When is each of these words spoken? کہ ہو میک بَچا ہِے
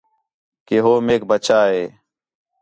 کہ 0.67 0.75
ہو 0.83 0.93
میک 1.07 1.21
بَچا 1.29 1.59
ہِے 1.71 1.83